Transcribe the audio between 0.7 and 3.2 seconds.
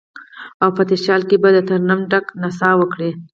په تشیال کې به، دترنم ډکه نڅا وکړي